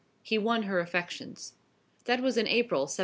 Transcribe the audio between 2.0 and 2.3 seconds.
That